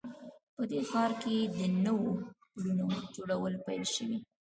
[0.55, 2.07] په دې ښار کې د نوو
[2.53, 4.17] پلونو جوړول پیل شوي